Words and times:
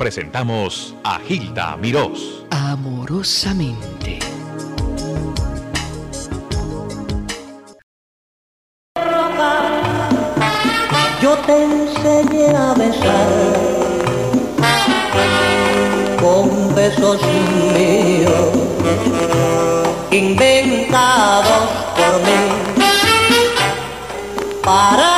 presentamos 0.00 0.96
a 1.04 1.18
Gilda 1.18 1.76
Mirós. 1.76 2.46
Amorosamente. 2.50 4.18
Yo 11.20 11.36
te 11.44 11.64
enseñé 11.64 12.48
a 12.48 12.72
besar 12.72 13.28
con 16.18 16.74
besos 16.74 17.20
míos 17.74 18.52
inventados 20.10 21.68
por 21.94 22.14
mí 22.24 22.40
para 24.64 25.09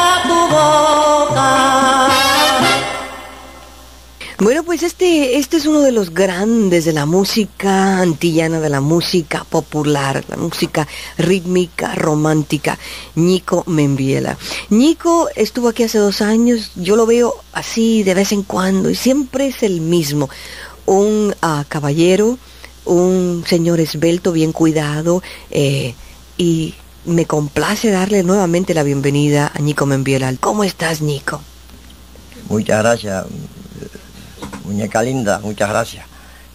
Pues 4.65 4.83
este, 4.83 5.39
este 5.39 5.57
es 5.57 5.67
uno 5.67 5.81
de 5.81 5.93
los 5.93 6.15
grandes 6.15 6.85
de 6.85 6.93
la 6.93 7.05
música 7.05 7.99
antillana, 7.99 8.61
de 8.61 8.71
la 8.71 8.81
música 8.81 9.45
popular, 9.45 10.25
la 10.29 10.37
música 10.37 10.87
rítmica, 11.19 11.95
romántica, 11.95 12.79
Nico 13.15 13.65
Membiela. 13.67 14.39
Nico 14.71 15.29
estuvo 15.35 15.69
aquí 15.69 15.83
hace 15.83 15.99
dos 15.99 16.23
años, 16.23 16.73
yo 16.77 16.97
lo 16.97 17.07
veo 17.07 17.35
así 17.53 18.03
de 18.03 18.15
vez 18.15 18.33
en 18.33 18.45
cuando 18.45 18.89
y 18.89 18.95
siempre 18.95 19.49
es 19.49 19.63
el 19.63 19.81
mismo. 19.81 20.31
Un 20.87 21.35
ah, 21.43 21.65
caballero, 21.69 22.39
un 22.85 23.45
señor 23.47 23.81
esbelto, 23.81 24.33
bien 24.33 24.53
cuidado, 24.53 25.23
eh, 25.51 25.95
y 26.39 26.75
me 27.05 27.27
complace 27.27 27.91
darle 27.91 28.23
nuevamente 28.23 28.75
la 28.75 28.85
bienvenida 28.85 29.51
a 29.53 29.59
Nico 29.59 29.87
Membiela. 29.87 30.33
¿Cómo 30.41 30.65
estás, 30.65 31.03
Nico? 31.03 31.43
Muchas 32.49 32.79
gracias, 32.79 33.25
muñeca 34.73 35.03
linda, 35.03 35.39
muchas 35.43 35.69
gracias. 35.69 36.05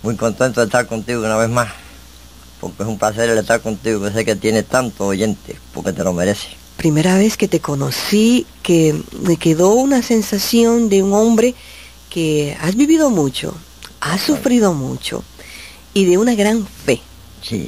Muy 0.03 0.15
contento 0.15 0.59
de 0.61 0.65
estar 0.65 0.87
contigo 0.87 1.21
una 1.21 1.37
vez 1.37 1.49
más, 1.49 1.69
porque 2.59 2.83
es 2.83 2.89
un 2.89 2.97
placer 2.97 3.29
el 3.29 3.37
estar 3.37 3.61
contigo, 3.61 4.01
que 4.03 4.11
sé 4.11 4.25
que 4.25 4.35
tienes 4.35 4.65
tanto 4.65 5.05
oyente, 5.07 5.57
porque 5.73 5.93
te 5.93 6.03
lo 6.03 6.13
mereces. 6.13 6.49
primera 6.77 7.17
vez 7.17 7.37
que 7.37 7.47
te 7.47 7.59
conocí, 7.59 8.45
que 8.63 8.95
me 9.21 9.37
quedó 9.37 9.73
una 9.73 10.01
sensación 10.03 10.89
de 10.89 11.01
un 11.03 11.13
hombre 11.13 11.55
que 12.09 12.55
has 12.61 12.75
vivido 12.75 13.09
mucho, 13.09 13.55
has 14.01 14.21
sufrido 14.21 14.73
mucho 14.73 15.23
y 15.93 16.05
de 16.05 16.17
una 16.17 16.35
gran 16.35 16.65
fe. 16.85 17.01
Sí, 17.41 17.67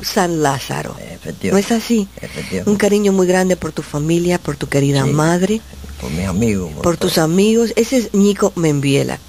San 0.00 0.42
Lázaro. 0.42 0.96
¿No 1.44 1.58
es 1.58 1.70
así? 1.70 2.08
Un 2.66 2.74
cariño 2.76 3.12
muy 3.12 3.26
grande 3.28 3.56
por 3.56 3.70
tu 3.70 3.82
familia, 3.82 4.38
por 4.40 4.56
tu 4.56 4.68
querida 4.68 5.06
madre, 5.06 5.60
Por 6.00 6.10
mis 6.10 6.26
amigos. 6.26 6.72
por 6.82 6.96
tus 6.96 7.14
todo. 7.14 7.24
amigos. 7.24 7.72
Ese 7.76 7.98
es 7.98 8.12
Nico 8.14 8.52
Membiela. 8.56 9.20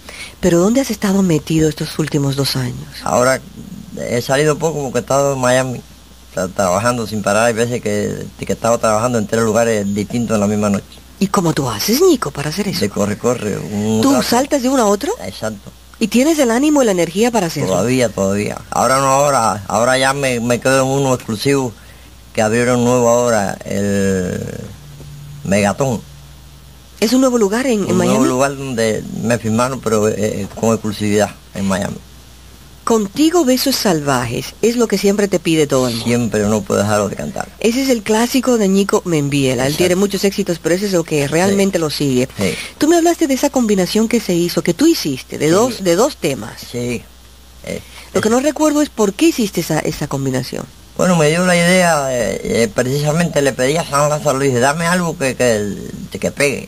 Pero 0.43 0.59
¿dónde 0.59 0.81
has 0.81 0.91
estado 0.91 1.23
metido 1.23 1.67
estos 1.69 1.97
últimos 1.97 2.35
dos 2.35 2.55
años? 2.55 2.85
Ahora 3.03 3.39
he 3.97 4.21
salido 4.21 4.57
poco 4.59 4.83
porque 4.83 4.99
he 4.99 5.01
estado 5.01 5.33
en 5.33 5.39
Miami, 5.39 5.81
tra- 6.35 6.53
trabajando 6.53 7.07
sin 7.07 7.23
parar. 7.23 7.45
Hay 7.47 7.53
veces 7.53 7.81
que, 7.81 8.25
que 8.37 8.45
he 8.45 8.53
estado 8.53 8.77
trabajando 8.77 9.17
en 9.17 9.25
tres 9.25 9.41
lugares 9.43 9.91
distintos 9.95 10.35
en 10.35 10.41
la 10.41 10.47
misma 10.47 10.69
noche. 10.69 10.85
¿Y 11.19 11.27
cómo 11.27 11.53
tú 11.53 11.69
haces, 11.69 12.01
Nico, 12.01 12.29
para 12.31 12.49
hacer 12.49 12.67
eso? 12.67 12.81
De 12.81 12.89
corre, 12.89 13.17
corre. 13.17 13.57
un 13.57 14.01
¿Tú 14.01 14.11
rato. 14.11 14.23
saltas 14.23 14.61
de 14.61 14.67
uno 14.69 14.83
a 14.83 14.87
otro? 14.87 15.13
Exacto. 15.23 15.71
¿Y 15.99 16.07
tienes 16.09 16.37
el 16.39 16.51
ánimo 16.51 16.83
y 16.83 16.85
la 16.85 16.91
energía 16.91 17.31
para 17.31 17.47
hacerlo? 17.47 17.69
Todavía, 17.69 18.09
todavía. 18.09 18.57
Ahora 18.71 18.97
no, 18.99 19.05
ahora, 19.07 19.63
ahora 19.69 19.97
ya 19.97 20.11
me, 20.13 20.41
me 20.41 20.59
quedo 20.59 20.81
en 20.83 20.87
uno 20.89 21.13
exclusivo 21.13 21.71
que 22.33 22.41
abrieron 22.41 22.83
nuevo 22.83 23.07
ahora, 23.07 23.57
el 23.63 24.41
Megatón. 25.45 26.01
¿Es 26.99 27.13
un 27.13 27.21
nuevo 27.21 27.37
lugar 27.37 27.65
en, 27.67 27.83
en 27.83 27.91
un 27.91 27.97
Miami? 27.97 28.17
nuevo 28.17 28.25
lugar 28.33 28.57
donde 28.57 29.03
me 29.23 29.37
firmaron, 29.37 29.79
pero 29.81 30.07
eh, 30.07 30.15
eh, 30.17 30.47
con 30.59 30.73
exclusividad 30.73 31.31
en 31.53 31.65
Miami. 31.67 31.97
Contigo 32.83 33.45
besos 33.45 33.77
salvajes, 33.77 34.55
es 34.61 34.75
lo 34.75 34.87
que 34.87 34.97
siempre 34.97 35.29
te 35.29 35.39
pide 35.39 35.67
todo 35.67 35.87
el 35.87 35.93
mundo. 35.93 36.05
Siempre 36.05 36.41
no 36.41 36.61
puedo 36.63 36.81
dejarlo 36.81 37.07
de 37.07 37.15
cantar. 37.15 37.47
Ese 37.61 37.81
es 37.81 37.87
el 37.89 38.03
clásico 38.03 38.57
de 38.57 38.67
Nico 38.67 39.01
Membiela. 39.05 39.63
Él 39.63 39.67
Exacto. 39.69 39.77
tiene 39.77 39.95
muchos 39.95 40.25
éxitos, 40.25 40.59
pero 40.59 40.75
ese 40.75 40.87
es 40.87 40.91
lo 40.91 41.05
que 41.05 41.25
realmente 41.29 41.79
lo 41.79 41.89
sigue. 41.89 42.27
Sí. 42.37 42.53
Tú 42.77 42.89
me 42.89 42.97
hablaste 42.97 43.27
de 43.27 43.35
esa 43.35 43.49
combinación 43.49 44.09
que 44.09 44.19
se 44.19 44.33
hizo, 44.35 44.63
que 44.63 44.73
tú 44.73 44.85
hiciste, 44.85 45.37
de 45.37 45.45
Sí. 45.45 45.51
dos, 45.51 45.81
de 45.83 45.95
dos 45.95 46.17
temas. 46.17 46.59
Sí. 46.71 47.01
Eh, 47.65 47.79
Lo 48.13 48.19
que 48.19 48.29
no 48.29 48.41
recuerdo 48.41 48.81
es 48.81 48.89
por 48.89 49.13
qué 49.13 49.27
hiciste 49.27 49.61
esa, 49.61 49.79
esa 49.79 50.07
combinación. 50.07 50.65
Bueno, 50.97 51.15
me 51.15 51.29
dio 51.29 51.45
la 51.45 51.55
idea, 51.55 52.07
eh, 52.11 52.41
eh, 52.43 52.67
precisamente 52.67 53.41
le 53.41 53.53
pedí 53.53 53.77
a 53.77 53.85
San 53.89 54.39
dije, 54.39 54.59
dame 54.59 54.85
algo 54.87 55.17
que, 55.17 55.35
que, 55.35 56.19
que 56.19 56.31
pegue, 56.31 56.67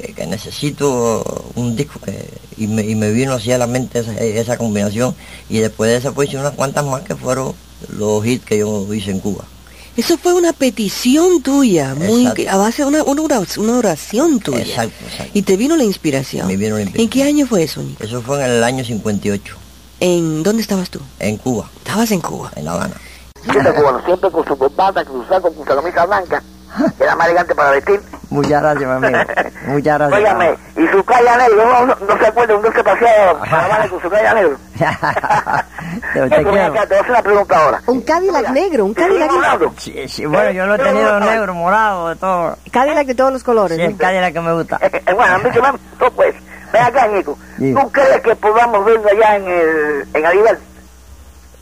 que, 0.00 0.12
que 0.14 0.26
necesito 0.26 1.50
un 1.56 1.74
disco, 1.76 1.98
que, 2.00 2.24
y, 2.56 2.66
me, 2.68 2.82
y 2.82 2.94
me 2.94 3.10
vino 3.10 3.32
así 3.34 3.50
a 3.52 3.58
la 3.58 3.66
mente 3.66 3.98
esa, 4.00 4.12
esa 4.18 4.56
combinación, 4.56 5.14
y 5.48 5.58
después 5.58 5.90
de 5.90 5.96
eso 5.96 6.14
pues 6.14 6.28
hice 6.28 6.38
unas 6.38 6.52
cuantas 6.54 6.84
más 6.84 7.02
que 7.02 7.16
fueron 7.16 7.52
los 7.96 8.24
hits 8.24 8.44
que 8.44 8.58
yo 8.58 8.92
hice 8.94 9.10
en 9.10 9.20
Cuba. 9.20 9.44
Eso 9.96 10.16
fue 10.16 10.32
una 10.32 10.52
petición 10.52 11.42
tuya, 11.42 11.94
muy 11.96 12.22
Exacto. 12.28 12.50
a 12.50 12.56
base 12.56 12.82
de 12.82 12.88
una, 12.88 13.02
una 13.02 13.22
oración, 13.22 13.68
una 13.68 13.78
oración 13.78 14.38
tuya. 14.38 14.60
Exacto, 14.60 15.04
exacto. 15.10 15.32
Y 15.34 15.42
te 15.42 15.56
vino 15.56 15.76
la 15.76 15.82
inspiración. 15.82 16.46
Me 16.46 16.56
vino 16.56 16.76
la 16.78 16.82
¿En 16.82 17.08
qué 17.08 17.24
año 17.24 17.46
fue 17.46 17.64
eso, 17.64 17.82
Nico? 17.82 18.04
Eso 18.04 18.22
fue 18.22 18.38
en 18.44 18.50
el 18.50 18.62
año 18.64 18.84
58, 18.84 19.56
¿En 20.00 20.44
dónde 20.44 20.62
estabas 20.62 20.88
tú? 20.90 21.00
en 21.18 21.36
Cuba, 21.38 21.68
Estabas 21.78 22.12
en 22.12 22.20
Cuba. 22.20 22.52
en 22.54 22.64
La 22.66 22.72
Habana. 22.74 22.94
Este 23.44 23.72
cubano 23.74 24.04
siempre 24.04 24.30
con 24.30 24.44
su 24.46 24.56
corbata, 24.56 25.04
con 25.04 25.22
su 25.22 25.28
saco, 25.28 25.52
con 25.52 25.66
su 25.66 25.74
camisa 25.74 26.06
blanca, 26.06 26.42
que 26.96 27.02
era 27.04 27.16
más 27.16 27.26
elegante 27.26 27.54
para 27.54 27.70
vestir. 27.70 28.00
Muchas 28.30 28.60
gracias, 28.62 28.84
mi 28.84 29.06
amigo. 29.06 29.18
Muchas 29.66 29.98
gracias. 29.98 30.18
Óigame, 30.20 30.54
y 30.76 30.86
su 30.88 31.02
calla 31.04 31.36
negro, 31.38 31.64
no, 31.66 31.86
no, 31.86 31.96
no 32.06 32.18
se 32.18 32.26
acuerda, 32.26 32.56
un 32.56 32.62
día 32.62 32.72
se 32.72 32.84
paseaba 32.84 33.30
Habana 33.42 33.88
con 33.88 34.02
su 34.02 34.10
calla 34.10 34.34
negro. 34.34 34.56
Te- 36.12 36.20
te 36.20 36.20
ven 36.20 36.44
quiero. 36.44 36.64
acá, 36.72 36.82
te 36.82 36.88
voy 36.88 36.96
a 36.96 37.00
hacer 37.00 37.10
una 37.10 37.22
pregunta 37.22 37.58
ahora. 37.58 37.82
Un 37.86 38.00
Cadillac 38.02 38.50
negro, 38.50 38.84
un 38.84 38.94
¿Te 38.94 39.02
estoy 39.02 39.18
Cadillac? 39.18 39.78
Sí, 39.78 40.08
sí, 40.08 40.26
bueno, 40.26 40.50
yo 40.50 40.66
lo 40.66 40.74
he 40.74 40.78
tenido 40.78 41.20
negro, 41.20 41.54
morado, 41.54 42.08
de 42.10 42.16
todo. 42.16 42.56
Cadillac 42.70 43.06
de 43.06 43.14
todos 43.14 43.32
los 43.32 43.42
colores. 43.42 43.76
Sí, 43.78 43.82
el 43.84 43.96
Cadillac 43.96 44.32
que 44.34 44.40
me 44.40 44.52
gusta. 44.52 44.78
Eh, 44.82 44.90
eh, 45.06 45.12
bueno, 45.14 45.34
a 45.34 45.38
mí 45.38 45.50
que 45.50 45.62
me... 45.62 45.68
Pues, 46.14 46.34
ven 46.72 46.82
acá, 46.82 47.06
Nico. 47.08 47.38
Sí. 47.58 47.74
¿Tú 47.74 47.90
crees 47.90 48.20
que 48.20 48.36
podamos 48.36 48.84
verlo 48.84 49.08
allá 49.10 49.36
en 49.36 49.44
el... 49.48 50.08
en 50.14 50.26
Alibal? 50.26 50.58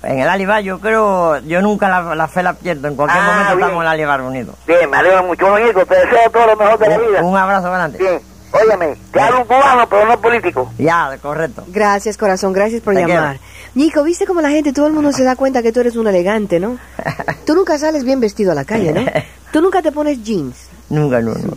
En 0.03 0.19
el 0.21 0.29
Alibar 0.29 0.63
yo 0.63 0.79
creo, 0.79 1.39
yo 1.41 1.61
nunca 1.63 1.89
la, 1.89 2.15
la 2.15 2.29
fe 2.29 2.43
la 2.43 2.53
pierdo, 2.55 2.87
en 2.89 2.95
cualquier 2.97 3.21
Ah, 3.23 3.27
momento 3.27 3.57
bien. 3.57 3.61
estamos 3.69 3.83
en 3.83 3.83
el 3.83 3.89
Alibar 3.93 4.21
unidos. 4.21 4.55
Bien, 4.67 4.89
me 4.91 4.97
alegro 4.99 5.25
mucho, 5.25 5.59
Nico, 5.59 5.85
te 5.87 5.95
deseo 5.97 6.31
todo 6.31 6.47
lo 6.47 6.57
mejor 6.57 6.79
de 6.79 6.89
la 6.89 6.99
vida. 6.99 7.23
Un, 7.23 7.37
abrazo 7.37 7.71
grande. 7.73 7.99
Bien, 7.99 8.21
óyeme, 8.53 8.97
te 9.11 9.21
hablo 9.21 9.39
un 9.41 9.45
cubano, 9.47 9.89
pero 9.89 10.07
no 10.07 10.21
político. 10.21 10.71
Ya, 10.79 11.17
correcto. 11.21 11.65
Gracias, 11.69 12.17
corazón, 12.17 12.53
gracias 12.53 12.83
por 12.83 12.95
Te 12.95 13.01
llamar. 13.01 13.39
Nico, 13.75 14.03
¿viste 14.05 14.27
cómo 14.27 14.41
la 14.41 14.51
gente, 14.51 14.73
todo 14.73 14.87
el 14.87 14.93
mundo 14.93 15.13
se 15.13 15.25
da 15.25 15.35
cuenta 15.35 15.63
que 15.63 15.73
tú 15.73 15.81
eres 15.81 15.97
un 15.97 16.07
elegante, 16.07 16.61
¿no? 16.61 16.79
Tú 17.47 17.55
nunca 17.55 17.79
sales 17.79 18.05
bien 18.05 18.21
vestido 18.21 18.53
a 18.53 18.55
la 18.55 18.65
calle, 18.65 18.93
¿no? 18.93 19.05
Tú 19.53 19.61
nunca 19.61 19.83
te 19.83 19.93
pones 19.93 20.23
jeans. 20.23 20.69
Nunca, 20.89 21.21
no, 21.21 21.33
no. 21.33 21.53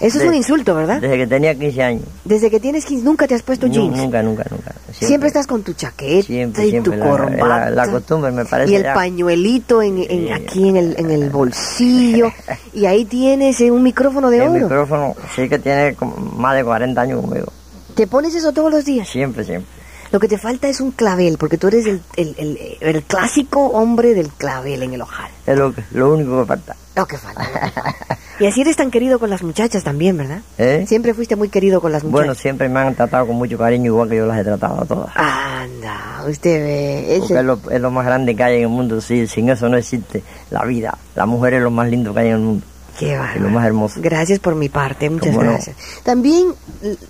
Eso 0.00 0.18
es 0.20 0.24
un 0.28 0.34
insulto, 0.34 0.74
¿verdad? 0.74 1.00
Desde 1.00 1.16
que 1.16 1.26
tenía 1.26 1.54
15 1.54 1.82
años. 1.82 2.02
Desde 2.24 2.50
que 2.50 2.60
tienes 2.60 2.84
15, 2.84 3.04
nunca 3.04 3.26
te 3.26 3.34
has 3.34 3.42
puesto 3.42 3.66
jeans. 3.66 3.96
Nunca, 3.96 4.22
nunca, 4.22 4.44
nunca. 4.50 4.72
Siempre, 4.92 5.28
estás 5.28 5.46
con 5.46 5.62
tu 5.62 5.72
chaqueta 5.72 6.26
Siempre, 6.26 6.66
y 6.66 6.70
siempre. 6.70 6.92
tu 6.92 6.98
La- 6.98 7.06
corbata. 7.08 7.46
la- 7.46 7.70
la 7.70 7.88
costumbre 7.90 8.30
me 8.30 8.44
parece 8.44 8.72
Y 8.72 8.76
el 8.76 8.82
ya. 8.82 8.94
pañuelito 8.94 9.80
en, 9.82 9.98
en- 9.98 10.26
Sí. 10.26 10.32
aquí 10.32 10.68
en 10.68 10.76
el, 10.76 10.96
en 10.98 11.10
el 11.10 11.30
bolsillo. 11.30 12.30
y 12.74 12.84
ahí 12.86 13.04
tienes 13.06 13.60
eh, 13.60 13.70
un 13.70 13.82
micrófono 13.82 14.30
de 14.30 14.36
El 14.38 14.42
oro. 14.48 14.52
micrófono 14.60 15.14
sí 15.34 15.48
que 15.48 15.58
tiene 15.58 15.94
como 15.94 16.16
más 16.16 16.54
de 16.56 16.64
40 16.64 17.00
años 17.00 17.20
conmigo. 17.22 17.46
¿Te 17.94 18.06
pones 18.06 18.34
eso 18.34 18.52
todos 18.52 18.70
los 18.70 18.84
días? 18.84 19.08
Siempre, 19.08 19.44
siempre. 19.44 19.70
Lo 20.12 20.20
que 20.20 20.28
te 20.28 20.38
falta 20.38 20.68
es 20.68 20.80
un 20.80 20.92
clavel, 20.92 21.36
porque 21.38 21.58
tú 21.58 21.68
eres 21.68 21.86
el, 21.86 22.00
el, 22.16 22.34
el- 22.38 22.58
el 22.80 23.02
clásico 23.02 23.66
hombre 23.68 24.14
del 24.14 24.28
clavel 24.28 24.82
en 24.82 24.92
el 24.94 25.00
ojal. 25.02 25.30
Es 25.46 25.56
lo, 25.58 25.74
que- 25.74 25.82
lo 25.92 26.12
único 26.12 26.40
que 26.40 26.46
falta. 26.46 26.76
Lo 26.94 27.06
que 27.06 27.16
falta. 27.18 27.42
lo 27.42 27.60
que 27.60 27.70
falta. 27.80 27.96
y 28.38 28.46
así 28.46 28.60
eres 28.60 28.76
tan 28.76 28.90
querido 28.90 29.18
con 29.18 29.30
las 29.30 29.42
muchachas 29.42 29.82
también, 29.84 30.16
¿verdad? 30.16 30.40
¿Eh? 30.58 30.84
Siempre 30.86 31.14
fuiste 31.14 31.36
muy 31.36 31.48
querido 31.48 31.80
con 31.80 31.92
las 31.92 32.02
Bueno, 32.02 32.28
muchachas. 32.28 32.42
siempre 32.42 32.68
me 32.68 32.80
han 32.80 32.94
tratado 32.94 33.26
con 33.26 33.36
mucho 33.36 33.56
cariño, 33.58 33.86
igual 33.86 34.08
que 34.08 34.16
yo 34.16 34.26
las 34.26 34.38
he 34.38 34.44
tratado 34.44 34.82
a 34.82 34.84
todas. 34.84 35.10
Anda, 35.16 36.24
usted 36.28 36.62
ve. 36.64 37.16
ese- 37.16 37.38
es 37.38 37.44
lo, 37.44 37.58
es 37.70 37.80
lo 37.80 37.90
más 37.90 38.04
grande 38.06 38.34
que 38.36 38.42
hay 38.42 38.56
en 38.56 38.62
el 38.62 38.68
mundo. 38.68 39.00
Sí, 39.00 39.26
sin 39.26 39.48
eso 39.48 39.68
no 39.68 39.76
existe 39.76 40.22
la 40.50 40.64
vida. 40.64 40.96
La 41.14 41.26
mujer 41.26 41.54
es 41.54 41.62
lo 41.62 41.70
más 41.70 41.88
lindo 41.88 42.12
que 42.14 42.20
hay 42.20 42.28
en 42.28 42.32
el 42.34 42.40
mundo. 42.40 42.66
Qué 42.98 43.08
Y 43.12 43.14
bárbaro. 43.14 43.40
lo 43.40 43.48
más 43.50 43.66
hermoso. 43.66 44.00
Gracias 44.02 44.38
por 44.38 44.54
mi 44.54 44.68
parte, 44.70 45.10
muchas 45.10 45.28
¿Cómo 45.30 45.42
no? 45.44 45.50
gracias. 45.52 45.76
También 46.02 46.46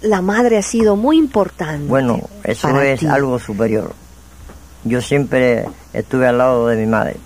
la 0.03 0.21
madre 0.21 0.59
ha 0.59 0.63
sido 0.63 0.97
muy 0.97 1.17
importante. 1.17 1.87
Bueno, 1.87 2.21
eso 2.43 2.81
es 2.81 3.01
ti. 3.01 3.07
algo 3.07 3.39
superior. 3.39 3.93
Yo 4.83 5.01
siempre 5.01 5.65
estuve 5.93 6.27
al 6.27 6.39
lado 6.39 6.67
de 6.69 6.77
mi 6.77 6.87
madre. 6.87 7.17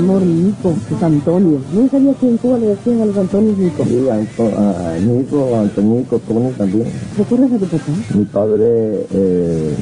Amor, 0.00 0.22
Nico, 0.22 0.74
es 0.90 1.02
Antonio. 1.02 1.60
No 1.72 1.88
sabía 1.88 2.12
que 2.14 2.28
en 2.28 2.36
Cuba 2.38 2.58
le 2.58 2.66
decían 2.68 3.02
a 3.02 3.06
los 3.06 3.16
Antonios 3.16 3.56
Nico. 3.56 3.84
Sí, 3.84 4.08
Anto, 4.08 4.42
a 4.58 4.96
Nico, 4.98 5.56
Antonico, 5.56 6.18
Tony 6.26 6.50
también. 6.58 6.86
¿Recuerdas 7.16 7.52
a 7.52 7.58
tu 7.58 7.66
papá? 7.66 7.92
Mi 8.14 8.24
padre 8.24 9.06
eh, 9.12 9.74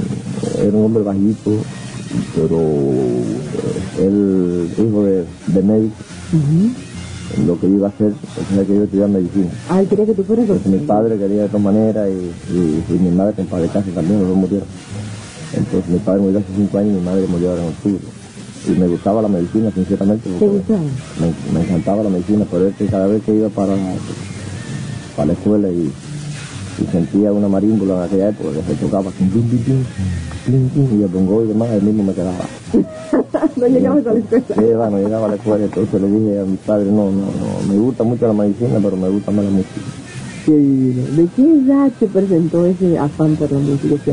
era 0.62 0.76
un 0.76 0.84
hombre 0.84 1.02
bajito, 1.04 1.52
pero 2.34 2.58
eh, 2.60 4.00
él 4.00 4.68
hijo 4.78 5.04
de, 5.04 5.24
de 5.46 5.62
médico. 5.62 5.94
Lo 7.46 7.58
que 7.58 7.68
iba 7.68 7.86
a 7.86 7.90
hacer, 7.90 8.12
pensaba 8.36 8.64
que 8.66 8.74
yo 8.74 8.82
estudiar 8.84 9.08
medicina. 9.08 9.48
Ah, 9.70 9.82
quería 9.88 10.04
que 10.04 10.14
tú 10.14 10.24
fueras 10.24 10.42
Entonces 10.48 10.66
mi 10.70 10.78
padre 10.86 11.16
quería 11.16 11.42
de 11.42 11.48
todas 11.48 11.62
maneras 11.62 12.08
y, 12.10 12.54
y- 12.54 12.84
y 12.94 12.98
mi 12.98 13.10
madre, 13.10 13.32
compadre 13.34 13.68
casi 13.68 13.90
también, 13.92 14.18
los 14.20 14.28
dos 14.28 14.36
murieron. 14.36 14.68
Entonces 15.56 15.88
mi 15.90 15.98
padre 16.00 16.20
murió 16.20 16.40
hace 16.40 16.48
cinco 16.56 16.76
años 16.78 16.92
y 16.92 16.96
mi 16.98 17.04
madre 17.04 17.26
murió 17.28 17.50
ahora 17.50 17.62
en 17.62 17.68
octubre. 17.68 18.00
Y 18.68 18.72
me 18.72 18.86
gustaba 18.88 19.22
la 19.22 19.28
medicina, 19.28 19.70
sinceramente. 19.70 20.28
¿Te 20.38 20.46
gustaba? 20.46 20.80
Me, 21.20 21.58
me 21.58 21.64
encantaba 21.64 22.02
la 22.02 22.10
medicina, 22.10 22.44
pero 22.50 22.68
es 22.68 22.76
que 22.76 22.86
cada 22.86 23.06
vez 23.06 23.22
que 23.22 23.34
iba 23.34 23.48
para, 23.48 23.74
para 25.16 25.26
la 25.26 25.32
escuela 25.32 25.68
y, 25.70 25.90
y 26.80 26.86
sentía 26.92 27.32
una 27.32 27.48
marímbula 27.48 27.96
en 27.96 28.02
aquella 28.02 28.28
época 28.28 28.50
que 28.52 28.74
se 28.74 28.74
tocaba, 28.80 29.10
pim, 29.10 29.28
pim, 29.30 29.42
pim, 29.48 29.84
pim, 30.46 30.68
pim, 30.68 31.00
y 31.00 31.02
el 31.02 31.08
bongo 31.08 31.44
y 31.44 31.48
demás, 31.48 31.68
él 31.70 31.82
mismo 31.82 32.04
me 32.04 32.12
quedaba. 32.12 32.44
no 33.56 33.66
llegabas 33.66 34.06
a 34.06 34.12
la 34.12 34.18
escuela. 34.18 34.44
Sí, 34.48 34.74
bueno, 34.76 34.98
llegaba 34.98 35.26
a 35.26 35.28
la 35.30 35.34
escuela, 35.36 35.64
entonces 35.64 36.00
le 36.00 36.08
dije 36.08 36.40
a 36.40 36.44
mi 36.44 36.56
padre, 36.56 36.86
no, 36.86 37.10
no, 37.10 37.26
no, 37.26 37.72
me 37.72 37.78
gusta 37.78 38.04
mucho 38.04 38.26
la 38.26 38.32
medicina, 38.32 38.78
pero 38.82 38.96
me 38.96 39.08
gusta 39.08 39.30
más 39.30 39.44
la 39.44 39.50
música. 39.50 39.80
Qué 40.46 40.52
divino. 40.52 41.02
¿De 41.16 41.28
qué 41.36 41.42
edad 41.42 41.90
se 41.98 42.06
presentó 42.06 42.64
ese 42.66 42.98
afán 42.98 43.36
por 43.36 43.52
la 43.52 43.58
música? 43.58 44.12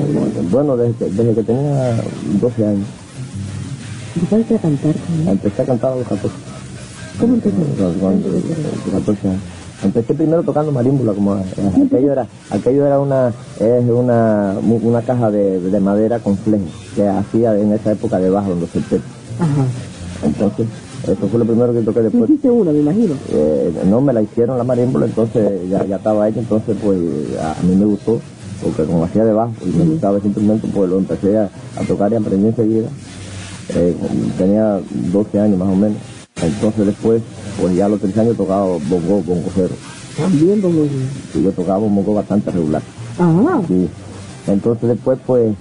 Bueno, 0.51 0.75
desde, 0.75 1.09
desde 1.09 1.35
que 1.35 1.43
tenía 1.43 1.95
12 2.41 2.65
años, 2.65 2.88
¿Empezaste 4.17 4.55
a 4.55 4.59
cantar 4.59 4.95
empecé 5.27 5.61
a 5.61 5.65
cantar 5.65 5.91
a 5.93 5.95
los 5.97 6.07
14. 6.07 6.35
¿Cómo 7.19 7.37
cuando- 7.99 8.27
a 8.27 8.31
los 8.31 8.93
14 9.05 9.27
años. 9.27 9.41
Empecé 9.83 10.13
primero 10.15 10.41
tocando 10.41 10.71
marímbula, 10.71 11.13
como 11.13 11.35
eh, 11.37 11.43
aquello 11.85 12.11
era, 12.11 12.25
aquello 12.49 12.87
era 12.87 12.99
una, 12.99 13.31
es 13.59 13.83
una, 13.87 14.55
una 14.81 15.01
caja 15.03 15.29
de, 15.29 15.59
de 15.59 15.79
madera 15.79 16.17
con 16.17 16.35
fleje 16.35 16.65
que 16.95 17.07
hacía 17.07 17.55
en 17.59 17.73
esa 17.73 17.91
época 17.91 18.17
debajo 18.17 18.53
en 18.53 18.61
los 18.61 18.69
70. 18.71 19.05
Ajá. 19.39 19.65
Entonces, 20.25 20.65
eso 21.03 21.27
fue 21.27 21.39
lo 21.39 21.45
primero 21.45 21.73
que 21.73 21.81
toqué 21.81 22.01
después. 22.01 22.27
hiciste 22.27 22.49
una, 22.49 22.71
me 22.71 22.79
imagino. 22.79 23.13
Eh, 23.29 23.71
no 23.87 24.01
me 24.01 24.13
la 24.13 24.23
hicieron 24.23 24.57
la 24.57 24.63
marímbula, 24.63 25.05
entonces 25.05 25.69
ya, 25.69 25.85
ya 25.85 25.97
estaba 25.97 26.27
hecha, 26.27 26.39
entonces 26.39 26.75
pues 26.83 26.97
a, 27.39 27.55
mí 27.63 27.75
me 27.75 27.85
gustó, 27.85 28.19
porque 28.63 28.83
como 28.83 29.03
hacía 29.03 29.25
debajo 29.25 29.53
y 29.63 29.69
me 29.77 29.85
gustaba 29.85 30.17
ese 30.17 30.25
instrumento, 30.27 30.67
pues 30.73 30.89
lo 30.89 30.97
empecé 30.97 31.37
a, 31.37 31.51
a 31.75 31.83
tocar 31.87 32.11
y 32.11 32.15
aprendí 32.15 32.47
enseguida. 32.47 32.87
Eh, 33.69 33.95
tenía 34.37 34.79
12 35.11 35.39
años 35.39 35.57
más 35.57 35.69
o 35.69 35.75
menos. 35.75 35.97
Entonces 36.41 36.85
después, 36.85 37.21
pues 37.59 37.75
ya 37.75 37.85
a 37.85 37.89
los 37.89 37.99
13 37.99 38.21
años 38.21 38.37
tocaba 38.37 38.65
bongo, 38.65 39.21
bongo 39.23 39.49
cero. 39.53 39.73
También. 40.17 40.61
Y 41.33 41.43
yo 41.43 41.51
tocaba 41.51 41.79
un 41.79 41.95
bongo 41.95 42.13
bastante 42.13 42.51
regular. 42.51 42.81
Ajá. 43.17 43.61
Sí. 43.67 43.87
Entonces 44.47 44.89
después 44.89 45.19
pues 45.25 45.53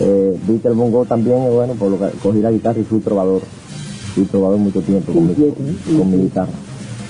eh, 0.00 0.38
vi 0.46 0.58
que 0.58 0.68
el 0.68 0.74
bongo 0.74 1.04
también, 1.04 1.44
y 1.44 1.54
bueno, 1.54 1.74
por 1.74 1.90
lo 1.90 1.98
que 1.98 2.16
cogí 2.18 2.40
la 2.40 2.50
guitarra 2.50 2.78
y 2.80 2.84
fui 2.84 3.00
trovador. 3.00 3.42
Fui 4.14 4.24
trovador 4.24 4.58
mucho 4.58 4.80
tiempo 4.82 5.12
con 5.12 5.24
mi, 5.24 5.30
Inquieto, 5.30 5.62
con 5.98 6.10
mi 6.10 6.18
guitarra. 6.18 6.52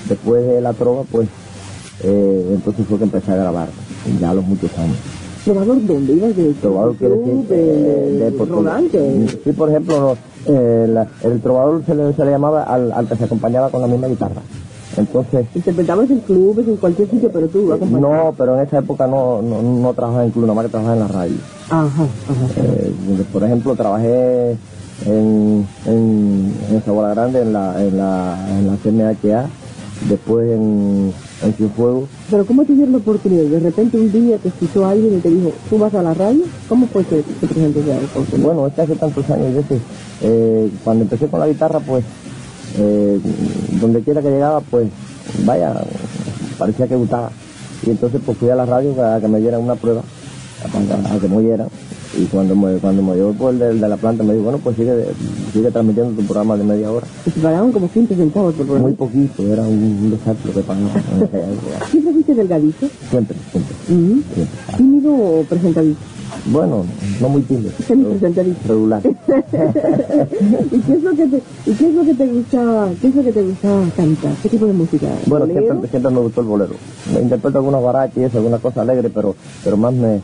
Después 0.07 0.45
de 0.45 0.61
la 0.61 0.73
trova 0.73 1.03
pues 1.03 1.27
eh, 2.03 2.51
entonces 2.53 2.85
fue 2.87 2.97
que 2.97 3.05
empecé 3.05 3.31
a 3.31 3.35
grabar, 3.35 3.69
ya 4.19 4.29
a 4.29 4.33
los 4.33 4.45
muchos 4.45 4.71
años. 4.77 4.97
¿Trovador 5.47 5.85
dónde? 5.85 6.13
¿Ibas 6.13 6.35
de 6.35 6.53
Trovador 6.55 6.95
quiere 6.97 7.15
decir 7.17 7.31
club, 7.33 7.45
eh, 7.51 7.55
de, 8.19 8.31
de? 8.31 9.27
Sí, 9.43 9.51
por 9.53 9.69
ejemplo, 9.69 10.17
eh, 10.45 10.85
la- 10.89 11.07
el 11.23 11.39
trovador 11.41 11.83
se 11.85 11.95
le, 11.95 12.13
se 12.13 12.25
le 12.25 12.31
llamaba 12.31 12.63
al, 12.63 12.91
al 12.91 13.07
que 13.07 13.15
se 13.15 13.23
acompañaba 13.23 13.69
con 13.69 13.79
la 13.81 13.87
misma 13.87 14.07
guitarra. 14.07 14.41
Entonces, 14.97 15.45
Interpretabas 15.55 16.09
en 16.09 16.19
clubes, 16.21 16.67
en 16.67 16.75
cualquier 16.77 17.09
sitio, 17.09 17.29
pero 17.31 17.47
tú 17.47 17.71
acompañabas. 17.71 18.25
no, 18.25 18.33
pero 18.37 18.55
en 18.59 18.65
esa 18.67 18.79
época 18.79 19.05
no, 19.07 19.41
no, 19.41 19.61
no 19.61 19.93
trabajaba 19.93 20.25
en 20.25 20.31
club, 20.31 20.43
nada 20.45 20.55
más 20.55 20.65
que 20.65 20.71
trabajaba 20.71 20.95
en 20.95 21.01
la 21.01 21.07
radio. 21.07 21.35
Ajá, 21.69 21.85
ajá. 22.03 22.07
Eh, 22.57 22.93
por 23.31 23.43
ejemplo, 23.43 23.75
trabajé 23.75 24.51
en, 25.05 25.67
en, 25.85 26.53
en 26.71 26.83
Grande, 27.13 27.41
en 27.41 27.53
la, 27.53 27.81
en 27.85 27.97
la, 27.97 28.37
en 28.57 28.67
la 28.67 28.77
después 30.09 30.49
en, 30.51 31.13
en 31.43 31.53
Cienfuegos. 31.53 32.09
Pero 32.29 32.45
¿cómo 32.45 32.63
te 32.65 32.73
dieron 32.73 32.91
la 32.93 32.97
oportunidad? 32.99 33.43
De 33.43 33.59
repente 33.59 33.97
un 33.97 34.11
día 34.11 34.37
te 34.37 34.49
escuchó 34.49 34.85
alguien 34.85 35.17
y 35.17 35.21
te 35.21 35.29
dijo, 35.29 35.51
¿tú 35.69 35.77
vas 35.77 35.93
a 35.93 36.03
la 36.03 36.13
radio? 36.13 36.43
¿Cómo 36.69 36.87
fue 36.87 37.03
que 37.05 37.23
te 37.23 37.45
esa 37.45 37.95
oportunidad? 38.05 38.45
Bueno, 38.45 38.67
es 38.67 38.73
que 38.73 38.81
hace 38.81 38.95
tantos 38.95 39.29
años, 39.29 39.55
yo 39.55 39.61
sé, 39.63 39.79
eh, 40.21 40.69
cuando 40.83 41.03
empecé 41.03 41.27
con 41.27 41.39
la 41.39 41.47
guitarra, 41.47 41.79
pues, 41.79 42.03
eh, 42.77 43.19
donde 43.79 44.01
quiera 44.01 44.21
que 44.21 44.29
llegaba, 44.29 44.61
pues, 44.61 44.87
vaya, 45.45 45.73
parecía 46.57 46.87
que 46.87 46.95
gustaba. 46.95 47.31
Y 47.85 47.91
entonces 47.91 48.19
pues 48.25 48.37
fui 48.37 48.49
a 48.49 48.55
la 48.55 48.65
radio 48.65 48.93
a 49.03 49.19
que 49.19 49.27
me 49.27 49.39
dieran 49.39 49.61
una 49.61 49.75
prueba, 49.75 50.01
a, 50.63 51.15
a 51.15 51.19
que 51.19 51.27
me 51.27 51.37
oyeran. 51.37 51.67
Y 52.15 52.25
cuando 52.25 52.55
me, 52.55 52.77
cuando 52.77 53.01
me 53.01 53.15
llegó 53.15 53.33
por 53.33 53.53
el 53.53 53.59
de, 53.59 53.73
de 53.73 53.89
la 53.89 53.97
planta, 53.97 54.23
me 54.23 54.33
dijo, 54.33 54.45
bueno, 54.45 54.59
pues 54.63 54.75
sigue, 54.75 55.05
sigue 55.53 55.71
transmitiendo 55.71 56.13
tu 56.13 56.25
programa 56.25 56.55
de 56.57 56.63
media 56.63 56.91
hora. 56.91 57.07
Y 57.25 57.31
te 57.31 57.39
pagaban 57.41 57.71
como 57.71 57.89
15 57.89 58.15
centavos 58.15 58.53
por 58.55 58.65
programa. 58.65 58.87
Muy 58.87 58.95
poquito, 58.95 59.43
era 59.43 59.63
un, 59.63 59.77
un 59.77 60.11
desastre 60.11 60.51
que 60.51 60.61
pagaba. 60.61 60.89
¿Siempre 61.91 62.13
fuiste 62.13 62.35
delgadito? 62.35 62.87
Siempre, 63.09 63.37
siempre. 63.51 63.75
¿Tímido 64.77 65.13
o 65.13 65.43
presentadito? 65.43 65.99
Bueno, 66.45 66.85
no 67.19 67.29
muy 67.29 67.41
tímido. 67.41 67.71
Semi-presentadito. 67.85 68.57
Regular. 68.67 69.01
¿Y 70.71 70.79
qué 70.79 70.93
es 70.93 71.03
lo 71.03 71.11
que 71.11 71.27
te, 71.27 71.41
y 71.65 71.73
qué 71.73 71.89
es 71.89 71.95
lo 71.95 72.03
que 72.03 72.13
te 72.13 72.27
gustaba, 72.27 72.89
qué 73.01 73.07
es 73.07 73.15
lo 73.15 73.23
que 73.23 73.31
te 73.31 73.41
gustaba 73.43 73.85
cantar? 73.95 74.31
¿Qué 74.41 74.49
tipo 74.49 74.65
de 74.65 74.73
música? 74.73 75.07
Bueno, 75.25 75.45
siempre, 75.45 75.89
siempre 75.89 76.11
me 76.11 76.19
gustó 76.19 76.41
el 76.41 76.47
bolero. 76.47 76.75
Me 77.13 77.21
interpreto 77.21 77.61
y 78.15 78.23
eso, 78.23 78.37
algunas 78.37 78.61
cosas 78.61 78.77
alegres, 78.79 79.11
pero, 79.13 79.35
pero 79.63 79.77
más 79.77 79.93
me, 79.93 80.21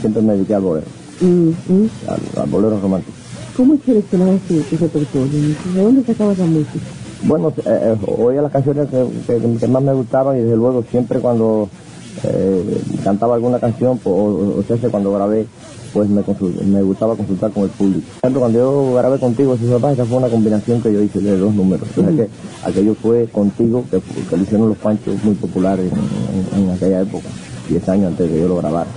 siempre 0.00 0.22
me 0.22 0.34
dediqué 0.34 0.54
al 0.54 0.62
bolero, 0.62 0.86
Mm, 1.20 1.48
mm. 1.68 1.90
al, 2.08 2.42
al 2.42 2.48
bolero 2.50 2.80
romántico. 2.80 3.16
¿Cómo 3.56 3.76
seleccionabas 3.84 4.40
tu, 4.42 4.60
tu 4.60 4.76
repertorio? 4.76 5.28
¿De 5.74 5.82
dónde 5.82 6.04
sacabas 6.04 6.38
la 6.38 6.44
música? 6.46 6.78
Bueno, 7.24 7.52
eh, 7.58 7.62
eh, 7.66 7.96
oía 8.16 8.42
las 8.42 8.52
canciones 8.52 8.88
que, 8.88 9.04
que- 9.26 9.56
que 9.58 9.66
más 9.68 9.82
me 9.82 9.92
gustaban 9.92 10.36
y 10.38 10.42
desde 10.42 10.56
luego 10.56 10.84
siempre 10.90 11.18
cuando 11.18 11.68
eh, 12.24 12.80
cantaba 13.02 13.34
alguna 13.34 13.58
canción, 13.58 13.98
pues, 13.98 14.14
o, 14.14 14.58
o 14.58 14.62
sea, 14.66 14.76
cuando 14.90 15.12
grabé, 15.12 15.46
pues 15.92 16.08
me, 16.08 16.22
me 16.66 16.82
gustaba 16.82 17.16
consultar 17.16 17.50
con 17.50 17.64
el 17.64 17.70
público. 17.70 18.02
Por 18.20 18.28
ejemplo, 18.28 18.40
cuando 18.40 18.58
yo 18.60 18.94
grabé 18.94 19.18
contigo, 19.18 19.56
si 19.56 19.64
esa 19.64 20.04
fue 20.04 20.18
una 20.18 20.28
combinación 20.28 20.80
que 20.80 20.92
yo 20.92 21.02
hice 21.02 21.18
de 21.20 21.36
dos 21.38 21.52
números. 21.54 21.88
O 21.96 22.00
sea, 22.00 22.10
que 22.10 22.28
aquello 22.62 22.94
fue 22.94 23.26
contigo, 23.26 23.84
que, 23.90 24.00
que 24.00 24.36
lo 24.36 24.42
hicieron 24.44 24.68
los 24.68 24.78
panchos 24.78 25.16
muy 25.24 25.34
populares 25.34 25.90
en, 25.90 26.60
en- 26.60 26.64
en 26.68 26.70
aquella 26.76 27.00
época, 27.00 27.26
10 27.68 27.88
años 27.88 28.06
antes 28.12 28.28
de 28.28 28.34
que 28.36 28.40
yo 28.42 28.48
lo 28.48 28.56
grabara. 28.58 28.90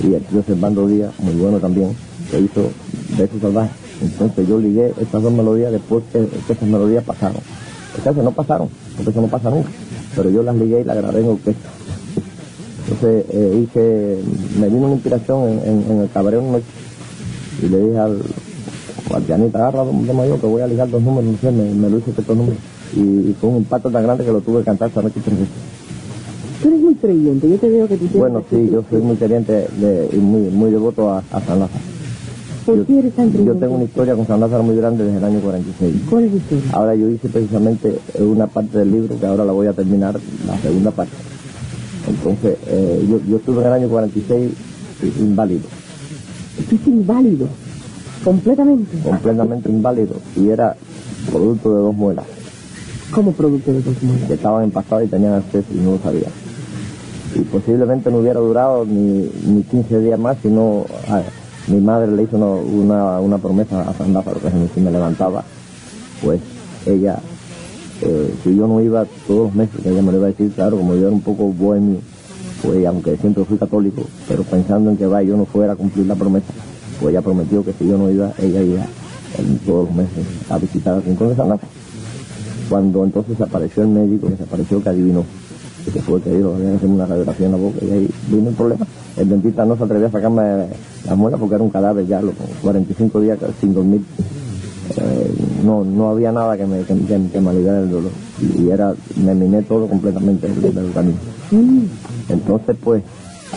Y 0.00 0.14
el 0.14 0.22
tío 0.22 0.42
Servando 0.42 0.86
Díaz, 0.86 1.12
muy 1.18 1.34
bueno 1.34 1.58
también, 1.58 1.94
que 2.30 2.40
hizo 2.40 2.70
Besos 3.18 3.40
Salvajes. 3.40 3.72
Entonces 4.00 4.48
yo 4.48 4.58
ligué 4.58 4.92
estas 5.00 5.22
dos 5.22 5.32
melodías 5.32 5.70
después 5.70 6.02
que, 6.12 6.26
que 6.46 6.52
esas 6.52 6.68
melodías 6.68 7.04
pasaron. 7.04 7.40
Que 8.02 8.22
no 8.22 8.32
pasaron, 8.32 8.68
porque 8.96 9.10
eso 9.10 9.20
no 9.20 9.28
pasa 9.28 9.50
nunca. 9.50 9.68
Pero 10.16 10.30
yo 10.30 10.42
las 10.42 10.56
ligué 10.56 10.80
y 10.80 10.84
las 10.84 10.96
grabé 10.96 11.20
en 11.20 11.28
orquesta. 11.28 11.68
Entonces 12.84 13.26
eh, 13.30 14.22
me 14.58 14.68
vino 14.68 14.86
una 14.86 14.94
inspiración 14.94 15.60
en, 15.64 16.00
el 16.00 16.10
cabaret 16.10 16.40
una 16.40 16.52
noche 16.52 16.64
y 17.62 17.68
le 17.68 17.78
dije 17.78 17.98
al, 17.98 18.22
pianista, 19.26 19.58
agarra 19.58 19.84
de 19.84 20.12
mayor 20.12 20.40
que 20.40 20.46
voy 20.46 20.62
a 20.62 20.66
ligar 20.66 20.90
dos 20.90 21.02
números, 21.02 21.32
no 21.32 21.38
sé, 21.38 21.52
me, 21.52 21.70
me 21.74 21.88
lo 21.88 21.98
hice 21.98 22.10
estos 22.10 22.36
números. 22.36 22.58
Y, 22.94 23.00
y 23.00 23.36
fue 23.40 23.50
un 23.50 23.58
impacto 23.58 23.90
tan 23.90 24.02
grande 24.02 24.24
que 24.24 24.32
lo 24.32 24.40
tuve 24.40 24.60
que 24.60 24.64
cantar 24.64 24.88
esta 24.88 25.02
noche 25.02 25.20
tres 25.22 25.38
veces. 25.38 25.71
Tú 26.62 26.68
eres 26.68 26.80
muy 26.80 26.94
creyente, 26.94 27.48
yo 27.50 27.56
te 27.58 27.68
veo 27.68 27.88
que 27.88 27.94
tú 27.96 28.06
tienes... 28.06 28.18
Bueno, 28.18 28.42
sí, 28.48 28.68
yo 28.72 28.84
soy 28.88 29.02
muy 29.02 29.16
creyente 29.16 29.52
de- 29.52 30.08
y 30.12 30.16
muy, 30.16 30.42
muy 30.42 30.70
devoto 30.70 31.10
a, 31.10 31.18
a 31.18 31.40
San 31.40 31.58
Lázaro. 31.58 31.80
¿Por 32.64 32.76
yo- 32.76 32.86
qué 32.86 32.98
eres 33.00 33.14
tan 33.14 33.26
Yo 33.26 33.32
creyente? 33.32 33.58
tengo 33.60 33.74
una 33.74 33.84
historia 33.84 34.14
con 34.14 34.26
San 34.26 34.38
Lázaro 34.40 34.62
muy 34.62 34.76
grande 34.76 35.02
desde 35.04 35.18
el 35.18 35.24
año 35.24 35.40
46. 35.40 35.94
¿Cuál 36.08 36.24
es 36.24 36.34
historia? 36.34 36.70
Ahora 36.72 36.94
yo 36.94 37.08
hice 37.08 37.28
precisamente 37.28 37.98
una 38.20 38.46
parte 38.46 38.78
del 38.78 38.92
libro 38.92 39.18
que 39.18 39.26
ahora 39.26 39.44
la 39.44 39.52
voy 39.52 39.66
a 39.66 39.72
terminar, 39.72 40.14
la 40.46 40.58
segunda 40.58 40.90
parte. 40.92 41.14
Entonces, 42.08 42.56
eh, 42.68 43.06
yo, 43.10 43.20
yo 43.28 43.36
estuve 43.38 43.60
en 43.62 43.66
el 43.66 43.72
año 43.72 43.88
46 43.88 44.52
inválido, 45.20 45.62
Fuiste 46.68 46.90
inválido, 46.90 47.48
completamente, 48.24 48.98
completamente 49.02 49.68
inválido, 49.70 50.14
y 50.36 50.48
era 50.48 50.76
producto 51.30 51.74
de 51.74 51.80
dos 51.82 51.94
muelas 51.96 52.26
como 53.12 53.32
producto 53.32 53.72
de 53.72 53.80
consumo. 53.82 54.14
que 54.26 54.34
estaban 54.34 54.64
empastadas 54.64 55.04
y 55.06 55.08
tenían 55.08 55.34
acceso 55.34 55.66
y 55.74 55.78
no 55.78 55.92
lo 55.92 55.98
sabía. 55.98 56.28
Y 57.34 57.40
posiblemente 57.40 58.10
no 58.10 58.18
hubiera 58.18 58.40
durado 58.40 58.84
ni, 58.84 59.30
ni 59.46 59.62
15 59.62 60.00
días 60.00 60.18
más, 60.18 60.36
sino 60.42 60.84
a- 61.08 61.22
mi 61.68 61.80
madre 61.80 62.10
le 62.10 62.24
hizo 62.24 62.36
una, 62.36 63.20
una, 63.20 63.38
promesa 63.38 63.82
a 63.88 63.94
San 63.94 64.12
Lázaro, 64.12 64.40
que 64.40 64.50
si 64.74 64.80
me 64.80 64.90
levantaba, 64.90 65.44
pues 66.22 66.40
ella, 66.86 67.18
eh, 68.02 68.34
si 68.42 68.56
yo 68.56 68.66
no 68.66 68.80
iba 68.80 69.06
todos 69.26 69.46
los 69.46 69.54
meses, 69.54 69.86
ella 69.86 70.02
me 70.02 70.10
lo 70.10 70.18
iba 70.18 70.26
a 70.26 70.30
decir, 70.30 70.50
claro, 70.52 70.76
como 70.76 70.94
yo 70.94 71.02
era 71.06 71.10
un 71.10 71.20
poco 71.20 71.44
bohemio, 71.52 71.98
pues 72.62 72.84
aunque 72.84 73.16
siempre 73.16 73.44
fui 73.44 73.58
católico, 73.58 74.02
pero 74.26 74.42
pensando 74.42 74.90
en 74.90 74.96
que 74.96 75.06
va, 75.06 75.22
yo 75.22 75.36
no 75.36 75.44
fuera 75.46 75.74
a 75.74 75.76
cumplir 75.76 76.06
la 76.06 76.16
promesa, 76.16 76.52
pues 77.00 77.12
ella 77.12 77.22
prometió 77.22 77.64
que 77.64 77.72
si 77.72 77.86
yo 77.86 77.96
no 77.96 78.10
iba, 78.10 78.32
ella 78.38 78.60
iba 78.60 78.86
todos 79.64 79.86
los 79.88 79.96
meses 79.96 80.26
a 80.50 80.58
visitar 80.58 80.94
al 80.94 81.02
rincón 81.04 81.28
de. 81.28 81.58
Cuando 82.68 83.04
entonces 83.04 83.40
apareció 83.40 83.82
el 83.82 83.90
médico, 83.90 84.28
que 84.28 84.36
se 84.36 84.42
apareció 84.44 84.82
que 84.82 84.88
adivinó, 84.88 85.24
que 85.90 86.00
fue 86.00 86.18
el 86.18 86.22
que 86.22 86.36
dijo, 86.36 86.54
había 86.54 86.70
que 86.70 86.76
hacerme 86.76 86.94
una 86.96 87.06
radiografía 87.06 87.46
en 87.46 87.52
la 87.52 87.58
boca, 87.58 87.78
y 87.84 87.90
ahí 87.90 88.10
vino 88.28 88.48
el 88.50 88.54
problema. 88.54 88.86
El 89.16 89.28
dentista 89.28 89.64
no 89.64 89.76
se 89.76 89.84
atrevía 89.84 90.08
a 90.08 90.10
sacarme 90.10 90.66
la 91.06 91.14
muela 91.14 91.36
porque 91.36 91.54
era 91.54 91.64
un 91.64 91.70
cadáver 91.70 92.06
ya, 92.06 92.20
los 92.22 92.34
45 92.62 93.20
días 93.20 93.38
sin 93.60 93.74
dormir. 93.74 94.02
Eh, 94.96 95.34
no, 95.64 95.84
no 95.84 96.10
había 96.10 96.32
nada 96.32 96.56
que 96.56 96.66
me, 96.66 96.80
que, 96.80 96.94
que- 96.94 97.14
el 97.14 97.90
dolor. 97.90 98.10
y 98.58 98.68
era, 98.68 98.92
me 99.16 99.34
miné 99.34 99.62
todo 99.62 99.86
completamente 99.86 100.48
del, 100.48 100.60
del. 100.74 100.92
Entonces, 102.28 102.76
pues, 102.82 103.02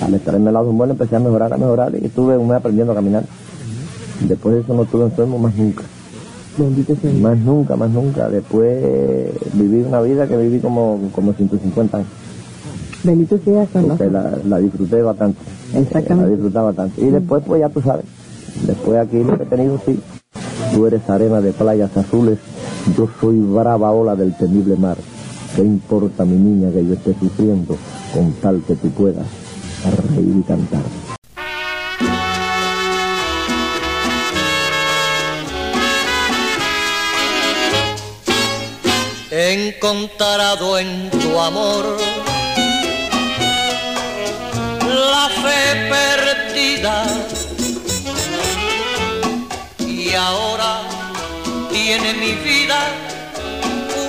al 0.02 0.14
estar 0.14 0.36
en 0.36 0.48
el 0.48 0.54
lado 0.54 0.72
bueno 0.72 0.94
empecé 0.94 1.16
a 1.16 1.20
mejorar, 1.20 1.54
a 1.54 1.58
mejorar 1.58 1.94
y 2.02 2.06
estuve 2.06 2.38
un 2.38 2.48
mes 2.48 2.58
aprendiendo 2.58 2.92
a 2.94 2.96
caminar. 2.96 3.24
Después 4.28 4.56
de 4.56 4.62
eso 4.62 4.74
no 4.74 4.84
estuve 4.84 5.04
enfermo 5.06 5.38
más 5.38 5.56
nunca. 5.56 5.84
Bendito 6.58 6.96
sea 6.96 7.12
Dios. 7.12 7.22
Más 7.22 7.38
nunca, 7.38 7.76
más 7.76 7.90
nunca. 7.90 8.30
Después 8.30 9.30
viví 9.54 9.82
una 9.82 10.02
vida 10.02 10.28
que 10.28 10.38
viví 10.38 10.60
como, 10.60 11.00
como 11.14 11.34
150 11.34 11.98
años. 11.98 12.10
Bendito 13.04 13.38
sea 13.38 13.68
Lázaro. 13.74 14.12
la, 14.12 14.38
la 14.48 14.58
disfruté 14.60 15.02
bastante. 15.02 15.40
Exactamente. 15.74 16.30
La 16.30 16.36
disfrutaba 16.36 16.66
bastante. 16.68 17.02
Y 17.02 17.10
después, 17.10 17.44
pues 17.46 17.60
ya 17.62 17.70
tú 17.70 17.82
sabes. 17.82 18.06
Después 18.66 19.00
aquí 19.00 19.24
lo 19.24 19.38
que 19.38 19.44
he 19.44 19.48
tenido, 19.48 19.80
sí. 19.86 20.00
Tú 20.74 20.88
eres 20.88 21.08
arena 21.10 21.42
de 21.42 21.52
playas 21.52 21.96
azules. 21.96 22.40
Yo 22.98 23.08
soy 23.20 23.40
brava 23.40 23.92
ola 23.92 24.16
del 24.16 24.36
temible 24.36 24.76
mar. 24.76 24.98
¿Qué 25.56 25.64
importa, 25.64 26.26
mi 26.26 26.38
niña, 26.38 26.72
que 26.72 26.86
yo 26.86 26.94
esté 26.94 27.16
sufriendo 27.20 27.78
con 28.14 28.32
tal 28.42 28.62
que 28.68 28.76
tú 28.76 28.90
puedas 28.90 29.26
reír 30.16 30.36
y 30.38 30.42
cantar? 30.44 30.82
Encontrado 39.38 40.80
en 40.80 41.10
tu 41.10 41.38
amor 41.38 41.98
la 44.80 45.30
fe 45.44 45.90
perdida 45.90 47.06
y 49.80 50.14
ahora 50.14 50.84
tiene 51.70 52.14
mi 52.14 52.32
vida 52.32 52.80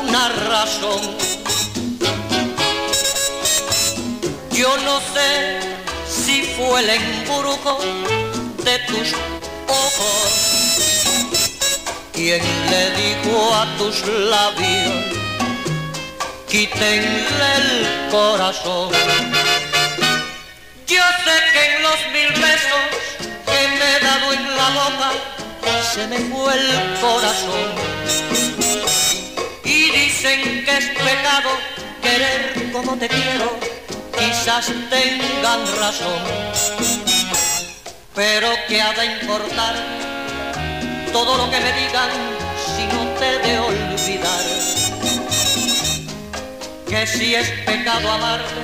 una 0.01 0.29
razón. 0.29 1.01
Yo 4.53 4.77
no 4.85 5.01
sé 5.13 5.59
si 6.09 6.43
fue 6.55 6.81
el 6.83 6.91
embrujo 6.91 7.79
de 8.65 8.79
tus 8.87 9.13
ojos 9.67 10.57
quien 12.17 12.41
le 12.71 12.91
dijo 12.97 13.55
a 13.55 13.67
tus 13.77 14.07
labios, 14.07 15.16
quítenle 16.49 17.51
el 17.57 18.11
corazón. 18.11 18.91
Yo 20.87 21.03
sé 21.25 21.37
que 21.53 21.77
en 21.77 21.83
los 21.83 22.01
mil 22.13 22.31
besos 22.41 22.85
que 23.47 23.69
me 23.77 23.97
he 23.97 24.01
dado 24.01 24.33
en 24.33 24.57
la 24.57 24.69
boca, 24.81 25.11
se 25.93 26.07
me 26.07 26.19
fue 26.31 26.55
el 26.55 27.01
corazón. 27.01 27.69
Y 29.65 29.91
dicen 29.91 30.65
que 30.65 30.77
es 30.77 30.87
pecado 30.91 31.51
querer 32.03 32.71
como 32.73 32.97
te 32.97 33.09
quiero, 33.09 33.59
quizás 34.17 34.67
tengan 34.91 35.61
razón. 35.81 36.23
Pero 38.15 38.49
que 38.69 38.81
ha 38.81 38.93
de 38.95 39.07
importar 39.21 39.75
todo 41.13 41.37
lo 41.39 41.51
que 41.51 41.61
me 41.61 41.73
digan 41.73 42.11
si 42.75 42.85
no 42.95 43.05
te 43.19 43.39
de 43.47 43.59
Que 46.97 47.07
si 47.07 47.35
es 47.35 47.51
pecado 47.67 48.11
amarte, 48.11 48.55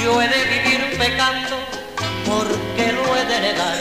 yo 0.00 0.22
he 0.22 0.28
de 0.28 0.44
vivir 0.44 0.96
pecando 0.96 1.56
porque 2.24 2.92
lo 2.92 3.16
he 3.16 3.24
de 3.24 3.40
negar. 3.40 3.78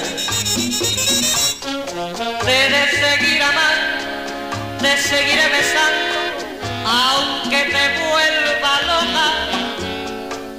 He 2.48 2.64
de 2.76 2.84
seguir 3.04 3.44
amando, 3.44 4.80
te 4.82 4.98
seguiré 4.98 5.48
besando, 5.50 6.18
aunque 6.84 7.60
te 7.76 7.84
vuelva 8.10 8.74
loca, 8.90 9.28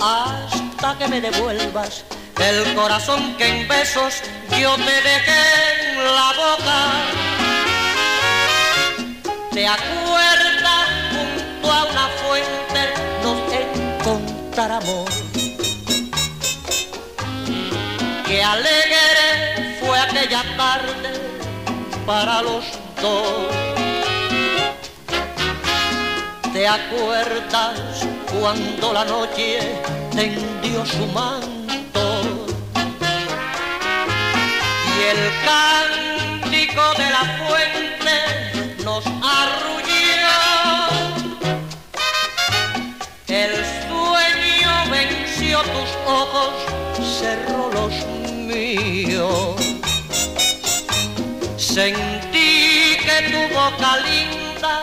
hasta 0.01 0.99
que 0.99 1.09
me 1.09 1.21
devuelvas 1.21 2.05
el 2.39 2.75
corazón 2.77 3.37
que 3.39 3.49
en 3.49 3.67
besos 3.67 4.23
yo 4.61 4.77
te 4.77 5.03
dejé 5.11 5.43
en 5.91 6.05
la 6.05 6.33
boca. 6.43 6.79
¿Te 9.53 9.67
acuerdas 9.67 10.62
encontramos? 14.53 15.09
Qué 18.27 18.43
alegre 18.43 19.79
fue 19.81 19.99
aquella 19.99 20.43
tarde 20.57 21.13
para 22.07 22.43
los 22.43 22.65
dos. 23.01 23.49
¿Te 26.53 26.69
acuerdas 26.69 28.07
cuando 28.39 28.93
la 28.93 29.05
noche 29.07 29.81
tendió 30.15 30.85
su 30.85 31.07
manto? 31.07 32.23
Y 34.87 35.03
el 35.13 35.33
cántico 35.47 36.83
de 36.99 37.11
la 37.11 37.25
fuente 37.49 38.85
nos 38.85 39.05
arrulló. 39.07 39.82
Tus 45.41 45.91
ojos, 46.07 46.53
cerró 47.19 47.71
los 47.73 48.07
míos. 48.27 49.57
Sentí 51.57 52.97
que 53.05 53.17
tu 53.31 53.55
boca 53.55 53.99
linda 53.99 54.83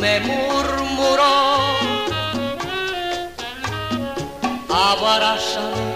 me 0.00 0.20
murmuró. 0.20 1.36
Abrázame 4.70 5.88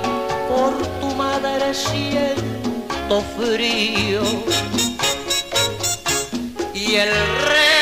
por 0.49 0.73
tu 1.01 1.15
madre 1.17 1.73
siento 1.75 3.23
frío 3.37 4.23
y 6.75 6.97
el 6.97 7.11
resto 7.11 7.82